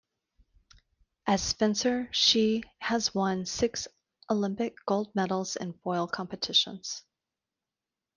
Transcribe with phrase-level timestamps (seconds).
[1.27, 3.87] As fencer she has won six
[4.31, 7.03] Olympic gold medals in foil competitions.